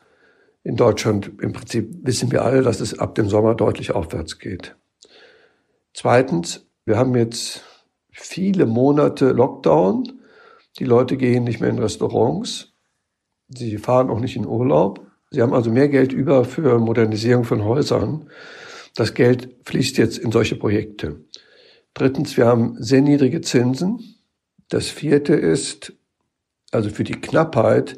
in 0.63 0.75
Deutschland 0.75 1.31
im 1.41 1.53
Prinzip 1.53 1.89
wissen 2.03 2.31
wir 2.31 2.43
alle, 2.43 2.61
dass 2.61 2.79
es 2.79 2.97
ab 2.97 3.15
dem 3.15 3.29
Sommer 3.29 3.55
deutlich 3.55 3.91
aufwärts 3.91 4.39
geht. 4.39 4.75
Zweitens, 5.93 6.65
wir 6.85 6.97
haben 6.97 7.15
jetzt 7.15 7.63
viele 8.11 8.65
Monate 8.65 9.31
Lockdown. 9.31 10.19
Die 10.79 10.85
Leute 10.85 11.17
gehen 11.17 11.43
nicht 11.43 11.59
mehr 11.59 11.69
in 11.69 11.79
Restaurants. 11.79 12.73
Sie 13.49 13.77
fahren 13.77 14.09
auch 14.09 14.19
nicht 14.19 14.35
in 14.35 14.45
Urlaub. 14.47 15.05
Sie 15.31 15.41
haben 15.41 15.53
also 15.53 15.69
mehr 15.69 15.89
Geld 15.89 16.13
über 16.13 16.45
für 16.45 16.79
Modernisierung 16.79 17.43
von 17.43 17.63
Häusern. 17.63 18.29
Das 18.95 19.13
Geld 19.13 19.55
fließt 19.65 19.97
jetzt 19.97 20.17
in 20.17 20.31
solche 20.31 20.55
Projekte. 20.55 21.25
Drittens, 21.93 22.37
wir 22.37 22.45
haben 22.45 22.75
sehr 22.81 23.01
niedrige 23.01 23.41
Zinsen. 23.41 23.99
Das 24.69 24.87
vierte 24.87 25.33
ist, 25.33 25.93
also 26.71 26.89
für 26.89 27.03
die 27.03 27.19
Knappheit, 27.19 27.97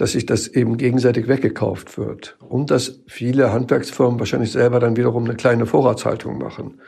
dass 0.00 0.12
sich 0.12 0.24
das 0.24 0.48
eben 0.48 0.78
gegenseitig 0.78 1.28
weggekauft 1.28 1.98
wird 1.98 2.38
und 2.40 2.70
dass 2.70 3.02
viele 3.06 3.52
Handwerksfirmen 3.52 4.18
wahrscheinlich 4.18 4.50
selber 4.50 4.80
dann 4.80 4.96
wiederum 4.96 5.26
eine 5.26 5.34
kleine 5.34 5.66
Vorratshaltung 5.66 6.38
machen. 6.38 6.80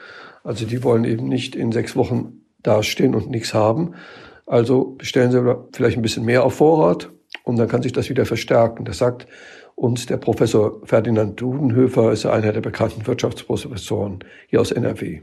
Also 0.44 0.64
die 0.64 0.82
wollen 0.82 1.04
eben 1.04 1.28
nicht 1.28 1.54
in 1.54 1.72
sechs 1.72 1.94
Wochen 1.94 2.40
dastehen 2.62 3.14
und 3.14 3.28
nichts 3.28 3.52
haben. 3.52 3.96
Also 4.46 4.92
bestellen 4.96 5.30
sie 5.30 5.56
vielleicht 5.74 5.98
ein 5.98 6.02
bisschen 6.02 6.24
mehr 6.24 6.42
auf 6.42 6.54
Vorrat 6.54 7.10
und 7.44 7.58
dann 7.58 7.68
kann 7.68 7.82
sich 7.82 7.92
das 7.92 8.08
wieder 8.08 8.24
verstärken. 8.24 8.86
Das 8.86 8.96
sagt 8.96 9.26
uns 9.74 10.06
der 10.06 10.16
Professor 10.16 10.80
Ferdinand 10.84 11.38
Dudenhöfer, 11.38 12.12
ist 12.12 12.24
einer 12.24 12.54
der 12.54 12.62
bekannten 12.62 13.06
Wirtschaftsprofessoren 13.06 14.20
hier 14.48 14.62
aus 14.62 14.72
NRW. 14.72 15.20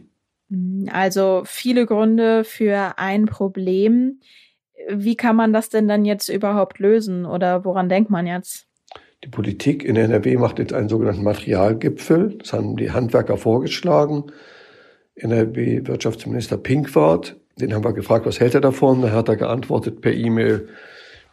Also 0.91 1.41
viele 1.43 1.87
Gründe 1.87 2.43
für 2.43 2.99
ein 2.99 3.25
Problem 3.25 4.19
wie 4.87 5.15
kann 5.15 5.35
man 5.35 5.53
das 5.53 5.69
denn 5.69 5.87
dann 5.87 6.05
jetzt 6.05 6.29
überhaupt 6.29 6.79
lösen 6.79 7.25
oder 7.25 7.65
woran 7.65 7.89
denkt 7.89 8.09
man 8.09 8.27
jetzt? 8.27 8.65
Die 9.23 9.29
Politik 9.29 9.83
in 9.83 9.95
NRW 9.95 10.37
macht 10.37 10.59
jetzt 10.59 10.73
einen 10.73 10.87
sogenannten 10.87 11.23
Materialgipfel. 11.23 12.37
Das 12.37 12.53
haben 12.53 12.77
die 12.77 12.91
Handwerker 12.91 13.37
vorgeschlagen. 13.37 14.31
NRW-Wirtschaftsminister 15.15 16.57
Pinkwart, 16.57 17.35
den 17.57 17.73
haben 17.73 17.83
wir 17.83 17.93
gefragt, 17.93 18.25
was 18.25 18.39
hält 18.39 18.55
er 18.55 18.61
davon? 18.61 19.01
Da 19.01 19.11
hat 19.11 19.27
er 19.27 19.35
geantwortet 19.35 19.99
per 19.99 20.13
E-Mail, 20.13 20.69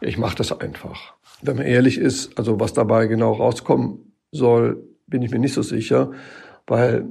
ich 0.01 0.17
mache 0.17 0.35
das 0.35 0.59
einfach. 0.59 1.13
Wenn 1.41 1.55
man 1.57 1.65
ehrlich 1.65 1.97
ist, 1.97 2.37
also 2.37 2.59
was 2.59 2.73
dabei 2.73 3.07
genau 3.07 3.31
rauskommen 3.31 4.13
soll, 4.31 4.83
bin 5.07 5.21
ich 5.21 5.31
mir 5.31 5.39
nicht 5.39 5.53
so 5.53 5.61
sicher, 5.61 6.11
weil 6.65 7.05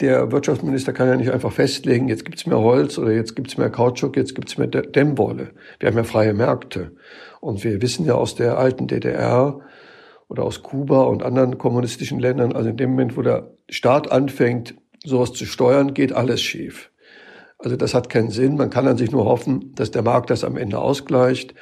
der 0.00 0.30
Wirtschaftsminister 0.30 0.92
kann 0.92 1.08
ja 1.08 1.16
nicht 1.16 1.30
einfach 1.30 1.52
festlegen, 1.52 2.08
jetzt 2.08 2.24
gibt's 2.24 2.46
mehr 2.46 2.58
Holz 2.58 2.98
oder 2.98 3.12
jetzt 3.12 3.34
gibt's 3.34 3.56
mehr 3.56 3.70
Kautschuk, 3.70 4.16
jetzt 4.16 4.34
gibt's 4.34 4.56
mehr 4.56 4.68
Dämmwolle. 4.68 5.50
Wir 5.80 5.88
haben 5.88 5.96
ja 5.96 6.04
freie 6.04 6.34
Märkte. 6.34 6.92
Und 7.40 7.64
wir 7.64 7.82
wissen 7.82 8.04
ja 8.04 8.14
aus 8.14 8.34
der 8.34 8.58
alten 8.58 8.86
DDR 8.86 9.60
oder 10.28 10.44
aus 10.44 10.62
Kuba 10.62 11.02
und 11.02 11.22
anderen 11.22 11.58
kommunistischen 11.58 12.18
Ländern, 12.18 12.52
also 12.52 12.68
in 12.70 12.76
dem 12.76 12.90
Moment, 12.90 13.16
wo 13.16 13.22
der 13.22 13.50
Staat 13.68 14.10
anfängt, 14.10 14.74
sowas 15.04 15.32
zu 15.32 15.46
steuern, 15.46 15.94
geht 15.94 16.12
alles 16.12 16.40
schief. 16.40 16.90
Also 17.58 17.76
das 17.76 17.94
hat 17.94 18.08
keinen 18.08 18.30
Sinn. 18.30 18.56
Man 18.56 18.70
kann 18.70 18.86
an 18.86 18.96
sich 18.96 19.10
nur 19.10 19.24
hoffen, 19.24 19.74
dass 19.74 19.90
der 19.90 20.02
Markt 20.02 20.30
das 20.30 20.44
am 20.44 20.56
Ende 20.56 20.78
ausgleicht. 20.78 21.54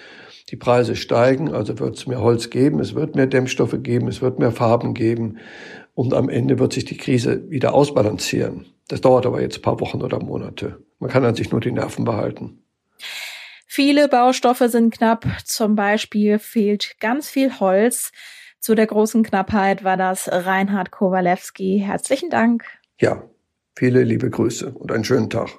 Die 0.50 0.56
Preise 0.56 0.94
steigen, 0.94 1.52
also 1.52 1.78
wird 1.80 1.96
es 1.96 2.06
mehr 2.06 2.20
Holz 2.20 2.50
geben, 2.50 2.78
es 2.78 2.94
wird 2.94 3.16
mehr 3.16 3.26
Dämmstoffe 3.26 3.76
geben, 3.82 4.06
es 4.06 4.22
wird 4.22 4.38
mehr 4.38 4.52
Farben 4.52 4.94
geben. 4.94 5.38
Und 5.94 6.14
am 6.14 6.28
Ende 6.28 6.58
wird 6.58 6.72
sich 6.72 6.84
die 6.84 6.96
Krise 6.96 7.50
wieder 7.50 7.74
ausbalancieren. 7.74 8.66
Das 8.88 9.00
dauert 9.00 9.26
aber 9.26 9.40
jetzt 9.40 9.58
ein 9.58 9.62
paar 9.62 9.80
Wochen 9.80 10.02
oder 10.02 10.22
Monate. 10.22 10.78
Man 11.00 11.10
kann 11.10 11.24
an 11.24 11.34
sich 11.34 11.50
nur 11.50 11.60
die 11.60 11.72
Nerven 11.72 12.04
behalten. 12.04 12.62
Viele 13.66 14.08
Baustoffe 14.08 14.64
sind 14.68 14.94
knapp. 14.94 15.26
Zum 15.44 15.74
Beispiel 15.74 16.38
fehlt 16.38 16.96
ganz 17.00 17.28
viel 17.28 17.58
Holz. 17.58 18.12
Zu 18.60 18.74
der 18.74 18.86
großen 18.86 19.22
Knappheit 19.22 19.84
war 19.84 19.96
das 19.96 20.28
Reinhard 20.30 20.90
Kowalewski. 20.90 21.82
Herzlichen 21.84 22.30
Dank. 22.30 22.64
Ja, 23.00 23.28
viele 23.76 24.02
liebe 24.02 24.30
Grüße 24.30 24.70
und 24.72 24.92
einen 24.92 25.04
schönen 25.04 25.28
Tag. 25.28 25.58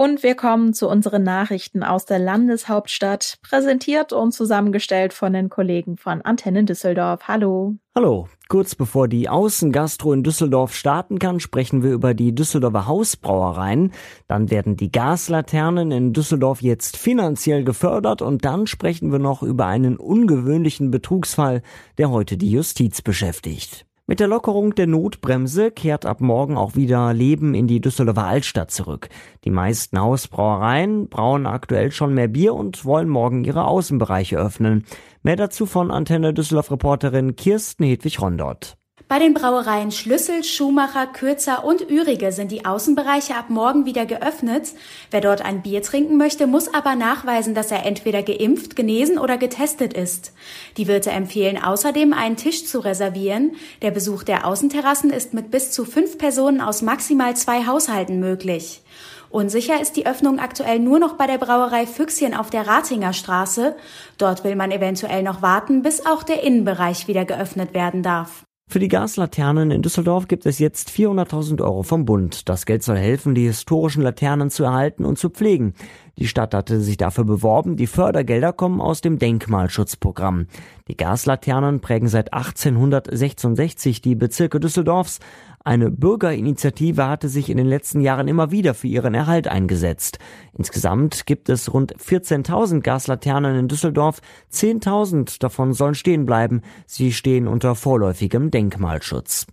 Und 0.00 0.22
wir 0.22 0.36
kommen 0.36 0.74
zu 0.74 0.88
unseren 0.88 1.24
Nachrichten 1.24 1.82
aus 1.82 2.04
der 2.04 2.20
Landeshauptstadt, 2.20 3.40
präsentiert 3.42 4.12
und 4.12 4.30
zusammengestellt 4.30 5.12
von 5.12 5.32
den 5.32 5.48
Kollegen 5.48 5.96
von 5.96 6.22
Antenne 6.22 6.62
Düsseldorf. 6.62 7.26
Hallo. 7.26 7.74
Hallo. 7.96 8.28
Kurz 8.46 8.76
bevor 8.76 9.08
die 9.08 9.28
Außengastro 9.28 10.12
in 10.12 10.22
Düsseldorf 10.22 10.72
starten 10.72 11.18
kann, 11.18 11.40
sprechen 11.40 11.82
wir 11.82 11.90
über 11.90 12.14
die 12.14 12.32
Düsseldorfer 12.32 12.86
Hausbrauereien. 12.86 13.90
Dann 14.28 14.52
werden 14.52 14.76
die 14.76 14.92
Gaslaternen 14.92 15.90
in 15.90 16.12
Düsseldorf 16.12 16.62
jetzt 16.62 16.96
finanziell 16.96 17.64
gefördert 17.64 18.22
und 18.22 18.44
dann 18.44 18.68
sprechen 18.68 19.10
wir 19.10 19.18
noch 19.18 19.42
über 19.42 19.66
einen 19.66 19.96
ungewöhnlichen 19.96 20.92
Betrugsfall, 20.92 21.60
der 21.98 22.12
heute 22.12 22.36
die 22.36 22.52
Justiz 22.52 23.02
beschäftigt. 23.02 23.87
Mit 24.10 24.20
der 24.20 24.26
Lockerung 24.26 24.74
der 24.74 24.86
Notbremse 24.86 25.70
kehrt 25.70 26.06
ab 26.06 26.22
morgen 26.22 26.56
auch 26.56 26.76
wieder 26.76 27.12
Leben 27.12 27.52
in 27.52 27.66
die 27.66 27.82
Düsseldorfer 27.82 28.24
Altstadt 28.24 28.70
zurück. 28.70 29.10
Die 29.44 29.50
meisten 29.50 30.00
Hausbrauereien 30.00 31.10
brauen 31.10 31.46
aktuell 31.46 31.92
schon 31.92 32.14
mehr 32.14 32.28
Bier 32.28 32.54
und 32.54 32.86
wollen 32.86 33.10
morgen 33.10 33.44
ihre 33.44 33.66
Außenbereiche 33.66 34.38
öffnen. 34.38 34.86
Mehr 35.22 35.36
dazu 35.36 35.66
von 35.66 35.90
Antenne 35.90 36.32
Düsseldorf 36.32 36.70
Reporterin 36.70 37.36
Kirsten 37.36 37.84
Hedwig 37.84 38.18
Rondort. 38.22 38.77
Bei 39.08 39.18
den 39.18 39.32
Brauereien 39.32 39.90
Schlüssel, 39.90 40.44
Schumacher, 40.44 41.06
Kürzer 41.06 41.64
und 41.64 41.90
Ürige 41.90 42.30
sind 42.30 42.52
die 42.52 42.66
Außenbereiche 42.66 43.36
ab 43.36 43.48
morgen 43.48 43.86
wieder 43.86 44.04
geöffnet. 44.04 44.74
Wer 45.10 45.22
dort 45.22 45.42
ein 45.42 45.62
Bier 45.62 45.80
trinken 45.80 46.18
möchte, 46.18 46.46
muss 46.46 46.74
aber 46.74 46.94
nachweisen, 46.94 47.54
dass 47.54 47.70
er 47.70 47.86
entweder 47.86 48.22
geimpft, 48.22 48.76
genesen 48.76 49.18
oder 49.18 49.38
getestet 49.38 49.94
ist. 49.94 50.34
Die 50.76 50.88
Wirte 50.88 51.10
empfehlen 51.10 51.56
außerdem, 51.56 52.12
einen 52.12 52.36
Tisch 52.36 52.66
zu 52.66 52.80
reservieren. 52.80 53.52
Der 53.80 53.92
Besuch 53.92 54.24
der 54.24 54.46
Außenterrassen 54.46 55.08
ist 55.08 55.32
mit 55.32 55.50
bis 55.50 55.70
zu 55.70 55.86
fünf 55.86 56.18
Personen 56.18 56.60
aus 56.60 56.82
maximal 56.82 57.34
zwei 57.34 57.64
Haushalten 57.64 58.20
möglich. 58.20 58.82
Unsicher 59.30 59.80
ist 59.80 59.96
die 59.96 60.06
Öffnung 60.06 60.38
aktuell 60.38 60.80
nur 60.80 60.98
noch 60.98 61.14
bei 61.14 61.26
der 61.26 61.38
Brauerei 61.38 61.86
Füchschen 61.86 62.34
auf 62.34 62.50
der 62.50 62.66
Ratinger 62.66 63.14
Straße. 63.14 63.74
Dort 64.18 64.44
will 64.44 64.54
man 64.54 64.70
eventuell 64.70 65.22
noch 65.22 65.40
warten, 65.40 65.80
bis 65.80 66.04
auch 66.04 66.24
der 66.24 66.42
Innenbereich 66.42 67.08
wieder 67.08 67.24
geöffnet 67.24 67.72
werden 67.72 68.02
darf. 68.02 68.44
Für 68.70 68.80
die 68.80 68.88
Gaslaternen 68.88 69.70
in 69.70 69.80
Düsseldorf 69.80 70.28
gibt 70.28 70.44
es 70.44 70.58
jetzt 70.58 70.90
400.000 70.90 71.62
Euro 71.62 71.82
vom 71.82 72.04
Bund. 72.04 72.50
Das 72.50 72.66
Geld 72.66 72.82
soll 72.82 72.98
helfen, 72.98 73.34
die 73.34 73.46
historischen 73.46 74.02
Laternen 74.02 74.50
zu 74.50 74.64
erhalten 74.64 75.06
und 75.06 75.18
zu 75.18 75.30
pflegen. 75.30 75.72
Die 76.18 76.28
Stadt 76.28 76.52
hatte 76.52 76.82
sich 76.82 76.98
dafür 76.98 77.24
beworben. 77.24 77.76
Die 77.76 77.86
Fördergelder 77.86 78.52
kommen 78.52 78.82
aus 78.82 79.00
dem 79.00 79.18
Denkmalschutzprogramm. 79.18 80.48
Die 80.86 80.98
Gaslaternen 80.98 81.80
prägen 81.80 82.08
seit 82.08 82.34
1866 82.34 84.02
die 84.02 84.14
Bezirke 84.14 84.60
Düsseldorfs. 84.60 85.20
Eine 85.64 85.90
Bürgerinitiative 85.90 87.08
hatte 87.08 87.28
sich 87.28 87.50
in 87.50 87.56
den 87.56 87.66
letzten 87.66 88.00
Jahren 88.00 88.28
immer 88.28 88.50
wieder 88.50 88.74
für 88.74 88.86
ihren 88.86 89.14
Erhalt 89.14 89.48
eingesetzt. 89.48 90.18
Insgesamt 90.56 91.26
gibt 91.26 91.48
es 91.48 91.72
rund 91.72 91.94
14.000 91.96 92.80
Gaslaternen 92.80 93.56
in 93.56 93.68
Düsseldorf. 93.68 94.20
10.000 94.52 95.40
davon 95.40 95.72
sollen 95.72 95.94
stehen 95.94 96.26
bleiben. 96.26 96.62
Sie 96.86 97.12
stehen 97.12 97.48
unter 97.48 97.74
vorläufigem 97.74 98.50
Denkmalschutz. 98.50 99.46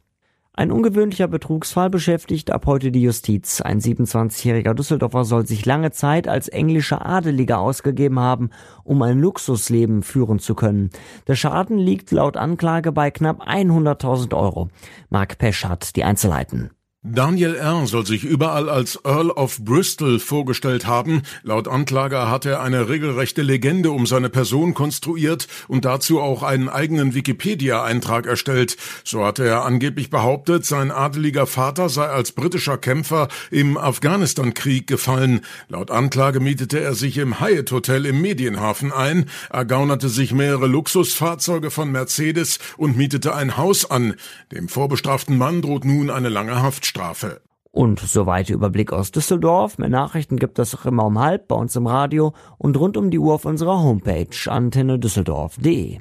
Ein 0.58 0.72
ungewöhnlicher 0.72 1.28
Betrugsfall 1.28 1.90
beschäftigt 1.90 2.50
ab 2.50 2.66
heute 2.66 2.90
die 2.90 3.02
Justiz. 3.02 3.60
Ein 3.60 3.82
27-jähriger 3.82 4.74
Düsseldorfer 4.74 5.26
soll 5.26 5.46
sich 5.46 5.66
lange 5.66 5.92
Zeit 5.92 6.30
als 6.30 6.48
englischer 6.48 7.06
Adeliger 7.06 7.60
ausgegeben 7.60 8.22
haben, 8.22 8.52
um 8.86 9.02
ein 9.02 9.20
Luxusleben 9.20 10.02
führen 10.02 10.40
zu 10.40 10.56
können. 10.56 10.92
Der 11.28 11.36
Schaden 11.36 11.78
liegt 11.78 12.12
laut 12.12 12.38
Anklage 12.38 12.94
bei 12.94 13.12
knapp 13.12 13.46
100.000 13.46 14.34
Euro. 14.34 14.70
Mark 15.10 15.38
Pesch 15.38 15.66
hat 15.66 15.98
die 15.98 16.06
Einzelheiten. 16.06 16.70
Daniel 17.08 17.54
R. 17.54 17.86
soll 17.86 18.04
sich 18.04 18.24
überall 18.24 18.68
als 18.68 19.00
Earl 19.04 19.30
of 19.30 19.60
Bristol 19.60 20.18
vorgestellt 20.18 20.88
haben. 20.88 21.22
Laut 21.44 21.68
Anklage 21.68 22.28
hat 22.30 22.48
er 22.48 22.64
eine 22.64 22.90
regelrechte 22.90 23.44
Legende 23.44 23.92
um 23.92 24.08
seine 24.08 24.32
Person 24.32 24.74
konstruiert 24.74 25.48
und 25.68 25.86
dazu 25.86 26.20
auch 26.20 26.42
einen 26.42 26.68
eigenen 26.68 27.14
Wikipedia-Eintrag 27.14 28.26
erstellt. 28.26 28.78
So 29.04 29.24
hatte 29.24 29.46
er 29.46 29.66
angeblich 29.66 30.10
behauptet, 30.10 30.66
sein 30.66 30.90
adeliger 30.90 31.46
Vater 31.46 31.90
sei 31.90 32.08
als 32.08 32.32
britischer 32.32 32.80
Kämpfer 32.80 33.28
im 33.52 33.78
Afghanistan-Krieg 33.78 34.88
gefallen. 34.88 35.42
Laut 35.70 35.92
Anklage 35.92 36.40
mietete 36.40 36.80
er 36.80 36.96
sich 36.96 37.20
im 37.20 37.40
Hyatt 37.40 37.72
Hotel 37.72 38.08
im 38.08 38.20
Medienhafen 38.20 38.92
ein, 38.92 39.30
ergaunerte 39.52 40.10
sich 40.10 40.34
mehrere 40.34 40.66
Luxusfahrzeuge 40.66 41.70
von 41.70 41.92
Mercedes 41.92 42.58
und 42.78 42.98
mietete 42.98 43.36
ein 43.36 43.58
Haus 43.58 43.92
an. 43.92 44.16
Dem 44.52 44.70
vorbestraften 44.70 45.38
Mann 45.38 45.62
droht 45.62 45.86
nun 45.86 46.10
eine 46.10 46.30
lange 46.30 46.64
Haft 46.64 46.95
Haftstrafe. 46.96 47.42
Und 47.72 48.00
soweit 48.00 48.48
der 48.48 48.56
Überblick 48.56 48.94
aus 48.94 49.12
Düsseldorf. 49.12 49.78
Mehr 49.78 49.90
Nachrichten 49.90 50.38
gibt 50.38 50.60
es 50.60 50.74
auch 50.74 50.86
immer 50.86 51.06
um 51.06 51.20
halb 51.20 51.50
bei 51.50 51.56
uns 51.56 51.76
im 51.76 51.88
Radio 51.88 52.34
und 52.58 52.78
rund 52.78 52.96
um 52.96 53.12
die 53.12 53.20
Uhr 53.20 53.34
auf 53.34 53.44
unserer 53.44 53.84
Homepage 53.84 54.28
antennedüsseldorf.de. 54.50 56.00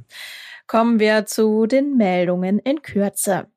Kommen 0.69 1.01
wir 1.01 1.27
zu 1.27 1.67
den 1.67 1.97
Meldungen 1.97 2.61
in 2.61 2.83
Kürze. 2.83 3.49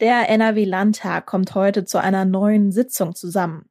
Der 0.00 0.30
NRW-Landtag 0.30 1.26
kommt 1.26 1.54
heute 1.54 1.84
zu 1.84 2.00
einer 2.00 2.24
neuen 2.24 2.72
Sitzung 2.72 3.14
zusammen. 3.14 3.66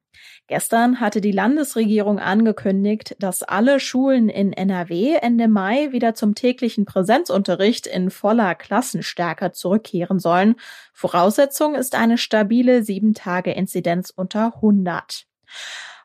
Gestern 0.46 1.00
hatte 1.00 1.22
die 1.22 1.32
Landesregierung 1.32 2.18
angekündigt, 2.18 3.16
dass 3.18 3.42
alle 3.42 3.80
Schulen 3.80 4.28
in 4.28 4.52
NRW 4.52 5.16
Ende 5.22 5.48
Mai 5.48 5.90
wieder 5.92 6.14
zum 6.14 6.34
täglichen 6.34 6.84
Präsenzunterricht 6.84 7.86
in 7.86 8.10
voller 8.10 8.54
Klassenstärke 8.54 9.52
zurückkehren 9.52 10.18
sollen. 10.18 10.56
Voraussetzung 10.92 11.74
ist 11.74 11.94
eine 11.94 12.18
stabile 12.18 12.80
7-Tage-Inzidenz 12.80 14.10
unter 14.10 14.56
100. 14.56 15.24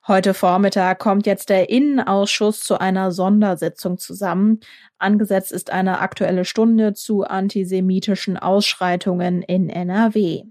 Heute 0.08 0.34
Vormittag 0.34 1.00
kommt 1.00 1.26
jetzt 1.26 1.50
der 1.50 1.70
Innenausschuss 1.70 2.62
zu 2.62 2.80
einer 2.80 3.12
Sondersitzung 3.12 3.98
zusammen. 3.98 4.62
Angesetzt 4.98 5.52
ist 5.52 5.70
eine 5.70 6.00
aktuelle 6.00 6.46
Stunde 6.46 6.94
zu 6.94 7.26
antisemitischen 7.26 8.38
Ausschreitungen 8.38 9.42
in 9.42 9.70
NRW. 9.70 10.46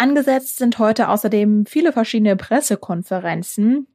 Angesetzt 0.00 0.56
sind 0.56 0.78
heute 0.78 1.10
außerdem 1.10 1.66
viele 1.66 1.92
verschiedene 1.92 2.34
Pressekonferenzen. 2.34 3.86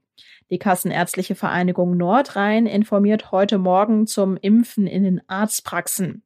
Die 0.51 0.59
Kassenärztliche 0.59 1.33
Vereinigung 1.33 1.97
Nordrhein 1.97 2.67
informiert 2.67 3.31
heute 3.31 3.57
Morgen 3.57 4.05
zum 4.05 4.37
Impfen 4.37 4.85
in 4.85 5.01
den 5.01 5.27
Arztpraxen. 5.27 6.21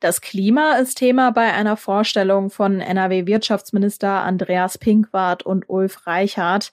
Das 0.00 0.22
Klima 0.22 0.76
ist 0.76 0.96
Thema 0.96 1.30
bei 1.30 1.52
einer 1.52 1.76
Vorstellung 1.76 2.48
von 2.48 2.80
NRW-Wirtschaftsminister 2.80 4.22
Andreas 4.22 4.78
Pinkwart 4.78 5.42
und 5.42 5.68
Ulf 5.68 6.06
Reichhardt. 6.06 6.72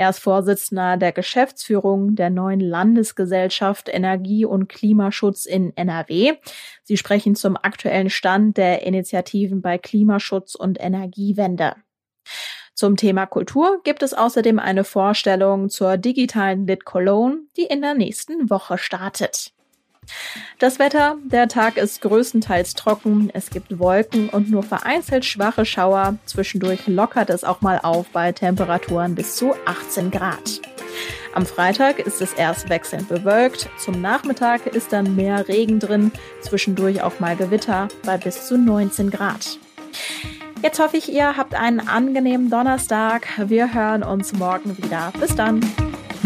Er 0.00 0.10
ist 0.10 0.20
Vorsitzender 0.20 0.96
der 0.96 1.10
Geschäftsführung 1.10 2.14
der 2.14 2.30
neuen 2.30 2.60
Landesgesellschaft 2.60 3.88
Energie- 3.88 4.44
und 4.44 4.68
Klimaschutz 4.68 5.44
in 5.44 5.76
NRW. 5.76 6.34
Sie 6.84 6.96
sprechen 6.96 7.34
zum 7.34 7.56
aktuellen 7.56 8.08
Stand 8.08 8.56
der 8.56 8.86
Initiativen 8.86 9.60
bei 9.60 9.76
Klimaschutz 9.76 10.54
und 10.54 10.80
Energiewende. 10.80 11.74
Zum 12.74 12.96
Thema 12.96 13.26
Kultur 13.26 13.80
gibt 13.82 14.04
es 14.04 14.14
außerdem 14.14 14.60
eine 14.60 14.84
Vorstellung 14.84 15.68
zur 15.68 15.96
digitalen 15.96 16.68
Lit 16.68 16.84
Cologne, 16.84 17.40
die 17.56 17.64
in 17.64 17.82
der 17.82 17.94
nächsten 17.94 18.48
Woche 18.50 18.78
startet. 18.78 19.52
Das 20.58 20.78
Wetter, 20.78 21.16
der 21.24 21.48
Tag 21.48 21.76
ist 21.76 22.00
größtenteils 22.02 22.74
trocken, 22.74 23.30
es 23.32 23.50
gibt 23.50 23.78
Wolken 23.78 24.28
und 24.28 24.50
nur 24.50 24.62
vereinzelt 24.62 25.24
schwache 25.24 25.64
Schauer. 25.64 26.16
Zwischendurch 26.24 26.86
lockert 26.86 27.30
es 27.30 27.44
auch 27.44 27.60
mal 27.60 27.80
auf 27.82 28.08
bei 28.08 28.32
Temperaturen 28.32 29.14
bis 29.14 29.36
zu 29.36 29.54
18 29.66 30.10
Grad. 30.10 30.60
Am 31.34 31.46
Freitag 31.46 31.98
ist 32.00 32.20
es 32.20 32.32
erst 32.32 32.68
wechselnd 32.68 33.08
bewölkt, 33.08 33.68
zum 33.78 34.00
Nachmittag 34.00 34.66
ist 34.66 34.92
dann 34.92 35.14
mehr 35.14 35.46
Regen 35.46 35.78
drin, 35.78 36.10
zwischendurch 36.40 37.02
auch 37.02 37.20
mal 37.20 37.36
Gewitter 37.36 37.88
bei 38.04 38.16
bis 38.16 38.46
zu 38.46 38.58
19 38.58 39.10
Grad. 39.10 39.58
Jetzt 40.62 40.80
hoffe 40.80 40.96
ich, 40.96 41.12
ihr 41.12 41.36
habt 41.36 41.54
einen 41.54 41.86
angenehmen 41.86 42.50
Donnerstag. 42.50 43.28
Wir 43.36 43.72
hören 43.72 44.02
uns 44.02 44.32
morgen 44.32 44.76
wieder. 44.76 45.12
Bis 45.20 45.36
dann. 45.36 45.60